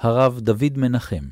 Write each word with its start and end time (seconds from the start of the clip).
הרב 0.00 0.40
דוד 0.40 0.72
מנחם. 0.76 1.24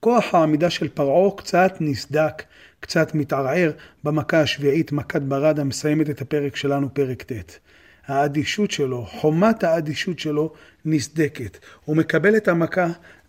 כוח 0.00 0.34
העמידה 0.34 0.70
של 0.70 0.88
פרעה 0.88 1.36
קצת 1.36 1.72
נסדק, 1.80 2.42
קצת 2.80 3.14
מתערער 3.14 3.70
במכה 4.04 4.40
השביעית, 4.40 4.92
מכת 4.92 5.22
ברד 5.22 5.58
המסיימת 5.58 6.10
את 6.10 6.20
הפרק 6.20 6.56
שלנו, 6.56 6.94
פרק 6.94 7.22
ט'. 7.22 7.58
האדישות 8.06 8.70
שלו, 8.70 9.06
חומת 9.06 9.64
האדישות 9.64 10.18
שלו 10.18 10.52
נסדקת. 10.84 11.58
הוא 11.84 11.96
מקבל 11.96 12.36
את 12.36 12.48
המכה, 12.48 12.86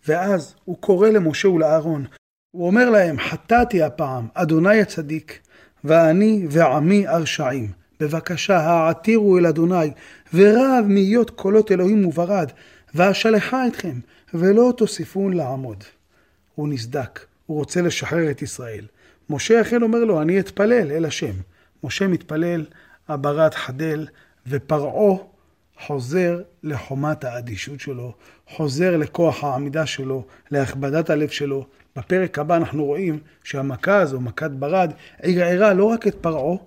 ואז 0.07 0.55
הוא 0.65 0.77
קורא 0.79 1.09
למשה 1.09 1.49
ולאהרון. 1.49 2.05
הוא 2.51 2.67
אומר 2.67 2.89
להם, 2.89 3.19
חטאתי 3.19 3.83
הפעם, 3.83 4.27
אדוני 4.33 4.81
הצדיק, 4.81 5.39
ואני 5.83 6.45
ועמי 6.49 7.07
הרשעים. 7.07 7.71
בבקשה, 7.99 8.57
העתירו 8.57 9.37
אל 9.37 9.45
אדוני, 9.45 9.91
ורב 10.33 10.85
מהיות 10.87 11.29
קולות 11.29 11.71
אלוהים 11.71 12.05
וברד, 12.05 12.51
ואשלחה 12.95 13.67
אתכם, 13.67 13.99
ולא 14.33 14.73
תוסיפון 14.77 15.33
לעמוד. 15.33 15.83
הוא 16.55 16.67
נסדק, 16.67 17.25
הוא 17.45 17.57
רוצה 17.57 17.81
לשחרר 17.81 18.31
את 18.31 18.41
ישראל. 18.41 18.85
משה 19.29 19.61
אכן 19.61 19.81
אומר 19.81 19.99
לו, 20.03 20.21
אני 20.21 20.39
אתפלל 20.39 20.91
אל 20.91 21.05
השם. 21.05 21.33
משה 21.83 22.07
מתפלל, 22.07 22.65
הברד 23.07 23.53
חדל, 23.53 24.07
ופרעה 24.47 25.17
חוזר 25.85 26.41
לחומת 26.63 27.23
האדישות 27.23 27.79
שלו, 27.79 28.13
חוזר 28.47 28.97
לכוח 28.97 29.43
העמידה 29.43 29.85
שלו, 29.85 30.25
להכבדת 30.51 31.09
הלב 31.09 31.29
שלו. 31.29 31.65
בפרק 31.95 32.39
הבא 32.39 32.57
אנחנו 32.57 32.85
רואים 32.85 33.19
שהמכה 33.43 33.97
הזו, 33.97 34.19
מכת 34.19 34.51
ברד, 34.51 34.91
ערערה 35.21 35.73
לא 35.73 35.85
רק 35.85 36.07
את 36.07 36.15
פרעה, 36.21 36.57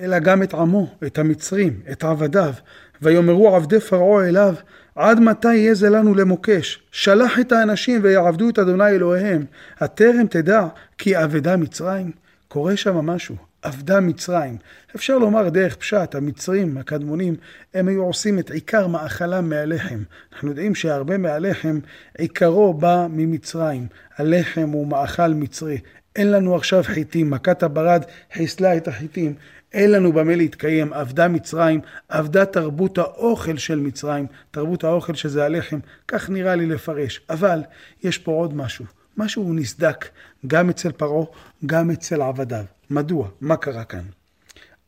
אלא 0.00 0.18
גם 0.18 0.42
את 0.42 0.54
עמו, 0.54 0.94
את 1.06 1.18
המצרים, 1.18 1.80
את 1.92 2.04
עבדיו. 2.04 2.54
ויאמרו 3.02 3.56
עבדי 3.56 3.80
פרעה 3.80 4.28
אליו, 4.28 4.54
עד 4.94 5.20
מתי 5.20 5.54
יהיה 5.54 5.74
זה 5.74 5.90
לנו 5.90 6.14
למוקש? 6.14 6.82
שלח 6.92 7.38
את 7.38 7.52
האנשים 7.52 8.00
ויעבדו 8.02 8.48
את 8.48 8.58
אדוני 8.58 8.88
אלוהיהם. 8.90 9.44
הטרם 9.80 10.26
תדע 10.30 10.66
כי 10.98 11.24
אבדה 11.24 11.56
מצרים? 11.56 12.10
קורה 12.48 12.76
שם 12.76 12.96
משהו. 12.96 13.45
אבדה 13.66 14.00
מצרים. 14.00 14.56
אפשר 14.96 15.18
לומר 15.18 15.48
דרך 15.48 15.76
פשט, 15.76 16.14
המצרים 16.14 16.78
הקדמונים, 16.78 17.36
הם 17.74 17.88
היו 17.88 18.02
עושים 18.02 18.38
את 18.38 18.50
עיקר 18.50 18.86
מאכלם 18.86 19.48
מהלחם. 19.48 20.02
אנחנו 20.32 20.48
יודעים 20.48 20.74
שהרבה 20.74 21.18
מהלחם, 21.18 21.78
עיקרו 22.18 22.74
בא 22.74 23.06
ממצרים. 23.10 23.86
הלחם 24.16 24.68
הוא 24.72 24.86
מאכל 24.86 25.28
מצרי. 25.28 25.78
אין 26.16 26.30
לנו 26.30 26.56
עכשיו 26.56 26.82
חיטים, 26.82 27.30
מכת 27.30 27.62
הברד 27.62 28.02
חיסלה 28.32 28.76
את 28.76 28.88
החיטים. 28.88 29.34
אין 29.72 29.90
לנו 29.90 30.12
במה 30.12 30.36
להתקיים, 30.36 30.92
אבדה 30.92 31.28
מצרים, 31.28 31.80
אבדה 32.10 32.44
תרבות 32.44 32.98
האוכל 32.98 33.56
של 33.56 33.78
מצרים, 33.78 34.26
תרבות 34.50 34.84
האוכל 34.84 35.14
שזה 35.14 35.44
הלחם, 35.44 35.78
כך 36.08 36.30
נראה 36.30 36.54
לי 36.54 36.66
לפרש. 36.66 37.20
אבל 37.30 37.62
יש 38.02 38.18
פה 38.18 38.32
עוד 38.32 38.56
משהו, 38.56 38.84
משהו 39.16 39.54
נסדק, 39.54 40.08
גם 40.46 40.70
אצל 40.70 40.92
פרעה, 40.92 41.26
גם 41.66 41.90
אצל 41.90 42.22
עבדיו. 42.22 42.64
מדוע? 42.90 43.28
מה 43.40 43.56
קרה 43.56 43.84
כאן? 43.84 44.04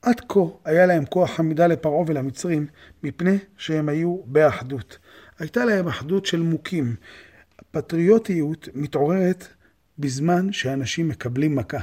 עד 0.02 0.20
כה 0.28 0.40
היה 0.64 0.86
להם 0.86 1.04
כוח 1.04 1.40
עמידה 1.40 1.66
לפרעה 1.66 2.04
ולמצרים, 2.06 2.66
מפני 3.02 3.38
שהם 3.56 3.88
היו 3.88 4.16
באחדות. 4.24 4.98
הייתה 5.38 5.64
להם 5.64 5.88
אחדות 5.88 6.26
של 6.26 6.42
מוכים. 6.42 6.96
פטריוטיות 7.70 8.68
מתעוררת 8.74 9.48
בזמן 9.98 10.52
שאנשים 10.52 11.08
מקבלים 11.08 11.56
מכה. 11.56 11.80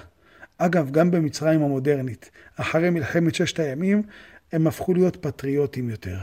אגב, 0.57 0.91
גם 0.91 1.11
במצרים 1.11 1.61
המודרנית, 1.61 2.29
אחרי 2.55 2.89
מלחמת 2.89 3.35
ששת 3.35 3.59
הימים, 3.59 4.03
הם 4.51 4.67
הפכו 4.67 4.93
להיות 4.93 5.15
פטריוטים 5.15 5.89
יותר. 5.89 6.17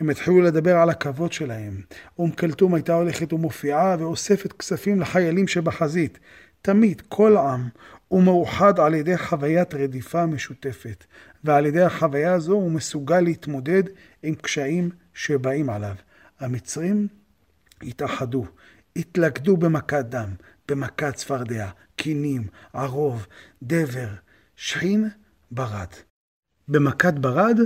הם 0.00 0.10
התחילו 0.10 0.40
לדבר 0.40 0.76
על 0.76 0.90
הכבוד 0.90 1.32
שלהם. 1.32 1.80
אום 2.18 2.30
כלתום 2.30 2.74
הייתה 2.74 2.94
הולכת 2.94 3.32
ומופיעה 3.32 3.96
ואוספת 3.98 4.52
כספים 4.52 5.00
לחיילים 5.00 5.48
שבחזית. 5.48 6.18
תמיד, 6.62 7.02
כל 7.08 7.36
עם, 7.36 7.68
הוא 8.08 8.22
מאוחד 8.22 8.80
על 8.80 8.94
ידי 8.94 9.18
חוויית 9.18 9.74
רדיפה 9.74 10.26
משותפת, 10.26 11.04
ועל 11.44 11.66
ידי 11.66 11.82
החוויה 11.82 12.32
הזו 12.32 12.52
הוא 12.52 12.72
מסוגל 12.72 13.20
להתמודד 13.20 13.82
עם 14.22 14.34
קשיים 14.34 14.90
שבאים 15.14 15.70
עליו. 15.70 15.94
המצרים 16.40 17.08
התאחדו, 17.82 18.46
התלכדו 18.96 19.56
במכת 19.56 20.04
דם, 20.08 20.28
במכת 20.68 21.14
צפרדע, 21.14 21.68
קינים, 21.96 22.46
ערוב, 22.72 23.26
דבר, 23.62 24.08
שכין, 24.56 25.08
ברד. 25.50 25.88
במכת 26.68 27.14
ברד 27.14 27.58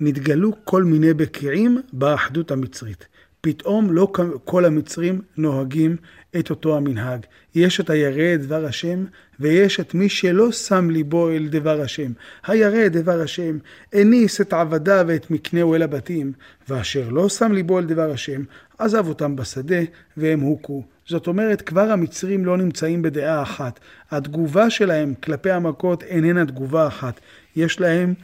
נתגלו 0.00 0.52
כל 0.64 0.84
מיני 0.84 1.14
בקיעים 1.14 1.80
באחדות 1.92 2.50
המצרית. 2.50 3.06
פתאום 3.40 3.92
לא 3.92 4.12
כל 4.44 4.64
המצרים 4.64 5.20
נוהגים 5.36 5.96
את 6.38 6.50
אותו 6.50 6.76
המנהג. 6.76 7.20
יש 7.54 7.80
את 7.80 7.90
הירא 7.90 8.36
דבר 8.36 8.64
השם, 8.64 9.04
ויש 9.40 9.80
את 9.80 9.94
מי 9.94 10.08
שלא 10.08 10.52
שם 10.52 10.90
ליבו 10.90 11.30
אל 11.30 11.46
דבר 11.48 11.80
השם. 11.80 12.12
הירא 12.46 12.88
דבר 12.88 13.20
השם, 13.20 13.58
הניס 13.92 14.40
את 14.40 14.52
עבדיו 14.52 15.04
ואת 15.08 15.30
מקנהו 15.30 15.74
אל 15.74 15.82
הבתים, 15.82 16.32
ואשר 16.68 17.08
לא 17.08 17.28
שם 17.28 17.52
ליבו 17.52 17.78
אל 17.78 17.84
דבר 17.84 18.10
השם, 18.10 18.42
עזב 18.78 19.08
אותם 19.08 19.36
בשדה, 19.36 19.80
והם 20.16 20.40
הוכו. 20.40 20.84
זאת 21.06 21.26
אומרת, 21.26 21.62
כבר 21.62 21.90
המצרים 21.90 22.44
לא 22.44 22.56
נמצאים 22.56 23.02
בדעה 23.02 23.42
אחת. 23.42 23.80
התגובה 24.10 24.70
שלהם 24.70 25.14
כלפי 25.22 25.50
המכות 25.50 26.02
איננה 26.02 26.46
תגובה 26.46 26.86
אחת. 26.86 27.20
יש 27.56 27.80
להם 27.80 28.14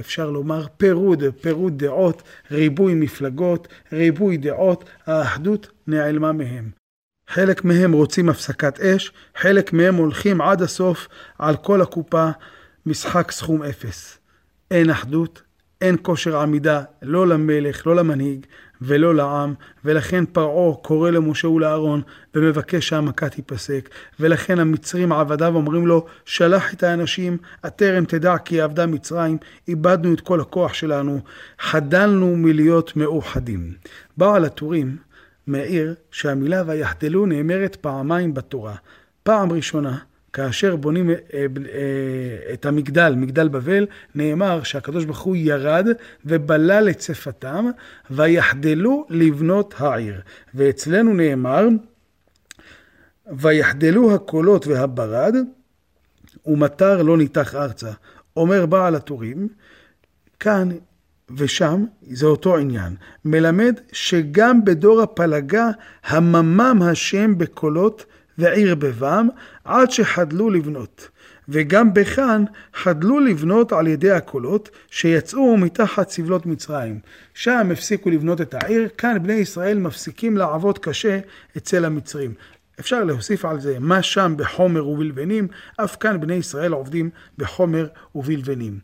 אפשר 0.00 0.30
לומר 0.30 0.66
פירוד, 0.76 1.22
פירוד 1.40 1.78
דעות, 1.78 2.22
ריבוי 2.50 2.94
מפלגות, 2.94 3.68
ריבוי 3.92 4.36
דעות, 4.36 4.84
האחדות 5.06 5.70
נעלמה 5.86 6.32
מהם. 6.32 6.70
חלק 7.28 7.64
מהם 7.64 7.92
רוצים 7.92 8.28
הפסקת 8.28 8.80
אש, 8.80 9.12
חלק 9.36 9.72
מהם 9.72 9.94
הולכים 9.94 10.40
עד 10.40 10.62
הסוף 10.62 11.08
על 11.38 11.56
כל 11.56 11.82
הקופה, 11.82 12.28
משחק 12.86 13.30
סכום 13.30 13.62
אפס. 13.62 14.18
אין 14.70 14.90
אחדות, 14.90 15.42
אין 15.80 15.96
כושר 16.02 16.36
עמידה 16.38 16.82
לא 17.02 17.26
למלך, 17.26 17.86
לא 17.86 17.96
למנהיג 17.96 18.46
ולא 18.84 19.14
לעם, 19.14 19.54
ולכן 19.84 20.24
פרעה 20.26 20.74
קורא 20.74 21.10
למשה 21.10 21.48
ולאהרון 21.48 22.02
ומבקש 22.34 22.88
שהמכה 22.88 23.28
תיפסק, 23.28 23.90
ולכן 24.20 24.58
המצרים 24.58 25.12
עבדיו 25.12 25.54
אומרים 25.56 25.86
לו, 25.86 26.06
שלח 26.24 26.74
את 26.74 26.82
האנשים, 26.82 27.36
הטרם 27.64 28.04
תדע 28.04 28.38
כי 28.38 28.60
עבדה 28.60 28.86
מצרים, 28.86 29.38
איבדנו 29.68 30.14
את 30.14 30.20
כל 30.20 30.40
הכוח 30.40 30.74
שלנו, 30.74 31.20
חדלנו 31.58 32.36
מלהיות 32.36 32.96
מאוחדים. 32.96 33.72
בעל 34.16 34.44
הטורים 34.44 34.96
מעיר 35.46 35.94
שהמילה 36.10 36.62
ויחדלו 36.66 37.26
נאמרת 37.26 37.76
פעמיים 37.76 38.34
בתורה. 38.34 38.74
פעם 39.22 39.52
ראשונה, 39.52 39.98
כאשר 40.32 40.76
בונים 40.76 41.10
אה, 41.10 41.16
אה, 41.34 42.52
את 42.52 42.66
המגדל, 42.66 43.14
מגדל 43.16 43.48
בבל, 43.48 43.86
נאמר 44.14 44.62
שהקדוש 44.62 45.04
ברוך 45.04 45.20
הוא 45.20 45.36
ירד 45.36 45.86
ובלל 46.24 46.88
את 46.90 47.00
שפתם, 47.00 47.66
ויחדלו 48.10 49.06
לבנות 49.10 49.74
העיר. 49.78 50.20
ואצלנו 50.54 51.14
נאמר, 51.14 51.68
ויחדלו 53.32 54.14
הקולות 54.14 54.66
והברד, 54.66 55.34
ומטר 56.46 57.02
לא 57.02 57.16
ניתח 57.16 57.54
ארצה. 57.54 57.90
אומר 58.36 58.66
בעל 58.66 58.94
הטורים, 58.94 59.48
כאן 60.40 60.68
ושם 61.36 61.84
זה 62.02 62.26
אותו 62.26 62.56
עניין. 62.56 62.96
מלמד 63.24 63.80
שגם 63.92 64.64
בדור 64.64 65.02
הפלגה 65.02 65.70
הממם 66.04 66.82
השם 66.82 67.38
בקולות 67.38 68.04
ועיר 68.38 68.74
בבם, 68.74 69.28
עד 69.64 69.90
שחדלו 69.90 70.50
לבנות. 70.50 71.08
וגם 71.48 71.94
בכאן 71.94 72.44
חדלו 72.74 73.20
לבנות 73.20 73.72
על 73.72 73.86
ידי 73.86 74.10
הקולות 74.10 74.70
שיצאו 74.90 75.56
מתחת 75.56 76.10
סבלות 76.10 76.46
מצרים. 76.46 76.98
שם 77.34 77.68
הפסיקו 77.72 78.10
לבנות 78.10 78.40
את 78.40 78.54
העיר, 78.54 78.88
כאן 78.98 79.22
בני 79.22 79.32
ישראל 79.32 79.78
מפסיקים 79.78 80.36
לעבוד 80.36 80.78
קשה 80.78 81.18
אצל 81.56 81.84
המצרים. 81.84 82.34
אפשר 82.80 83.04
להוסיף 83.04 83.44
על 83.44 83.60
זה 83.60 83.76
מה 83.80 84.02
שם 84.02 84.34
בחומר 84.36 84.86
ובלבנים, 84.86 85.48
אף 85.76 85.96
כאן 86.00 86.20
בני 86.20 86.34
ישראל 86.34 86.72
עובדים 86.72 87.10
בחומר 87.38 87.86
ובלבנים. 88.14 88.78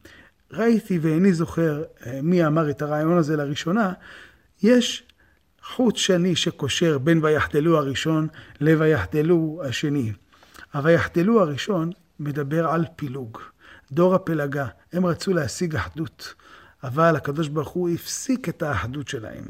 ראיתי 0.53 0.99
ואיני 0.99 1.33
זוכר 1.33 1.83
אה, 2.07 2.21
מי 2.23 2.47
אמר 2.47 2.71
את 2.71 2.83
הרעיון 2.83 3.19
הזה 3.19 3.37
לראשונה, 3.37 3.93
יש 4.63 5.08
חוט 5.75 5.97
שני 5.97 6.37
שקושר 6.37 6.99
בין 6.99 7.25
ויחדלו 7.25 7.79
הראשון 7.79 8.29
לויחדלו 8.61 9.63
השני. 9.65 10.13
הויחדלו 10.75 11.41
הראשון 11.41 11.91
מדבר 12.21 12.69
על 12.69 12.85
פילוג. 12.97 13.39
דור 13.93 14.15
הפלגה, 14.15 14.67
הם 14.93 15.07
רצו 15.07 15.33
להשיג 15.33 15.77
אחדות, 15.77 16.35
אבל 16.85 17.17
הקדוש 17.17 17.49
ברוך 17.49 17.69
הוא 17.69 17.89
הפסיק 17.89 18.49
את 18.49 18.63
האחדות 18.63 19.09
שלהם. 19.09 19.45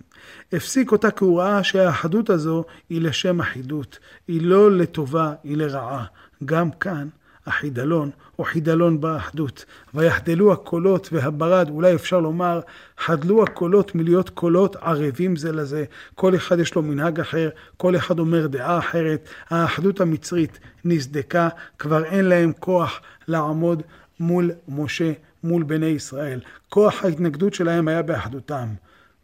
הפסיק 0.52 0.92
אותה 0.92 1.10
כי 1.10 1.24
הוא 1.24 1.40
ראה 1.40 1.64
שהאחדות 1.64 2.30
הזו 2.30 2.64
היא 2.88 3.00
לשם 3.00 3.40
אחידות, 3.40 3.98
היא 4.28 4.42
לא 4.42 4.72
לטובה, 4.72 5.34
היא 5.44 5.56
לרעה. 5.56 6.04
גם 6.44 6.70
כאן 6.70 7.08
החידלון, 7.48 8.10
או 8.38 8.44
חידלון 8.44 9.00
באחדות. 9.00 9.64
ויחדלו 9.94 10.52
הקולות 10.52 11.08
והברד, 11.12 11.70
אולי 11.70 11.94
אפשר 11.94 12.20
לומר, 12.20 12.60
חדלו 12.98 13.42
הקולות 13.42 13.94
מלהיות 13.94 14.30
קולות 14.30 14.76
ערבים 14.76 15.36
זה 15.36 15.52
לזה. 15.52 15.84
כל 16.14 16.34
אחד 16.34 16.58
יש 16.58 16.74
לו 16.74 16.82
מנהג 16.82 17.20
אחר, 17.20 17.48
כל 17.76 17.96
אחד 17.96 18.18
אומר 18.18 18.46
דעה 18.46 18.78
אחרת. 18.78 19.28
האחדות 19.50 20.00
המצרית 20.00 20.58
נסדקה, 20.84 21.48
כבר 21.78 22.04
אין 22.04 22.24
להם 22.24 22.52
כוח 22.60 23.00
לעמוד 23.28 23.82
מול 24.20 24.50
משה, 24.68 25.12
מול 25.44 25.62
בני 25.62 25.86
ישראל. 25.86 26.40
כוח 26.68 27.04
ההתנגדות 27.04 27.54
שלהם 27.54 27.88
היה 27.88 28.02
באחדותם. 28.02 28.68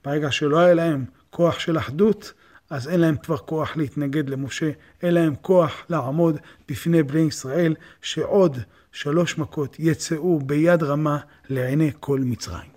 ברגע 0.04 0.30
שלא 0.30 0.58
היה 0.58 0.74
להם 0.74 1.04
כוח 1.30 1.58
של 1.58 1.78
אחדות, 1.78 2.32
אז 2.74 2.88
אין 2.88 3.00
להם 3.00 3.16
כבר 3.16 3.36
כוח 3.36 3.76
להתנגד 3.76 4.28
למשה, 4.28 4.70
אין 5.02 5.14
להם 5.14 5.34
כוח 5.42 5.84
לעמוד 5.88 6.38
בפני 6.68 7.02
בני 7.02 7.20
ישראל, 7.20 7.74
שעוד 8.02 8.58
שלוש 8.92 9.38
מכות 9.38 9.76
יצאו 9.78 10.38
ביד 10.38 10.82
רמה 10.82 11.18
לעיני 11.48 11.90
כל 12.00 12.20
מצרים. 12.20 12.73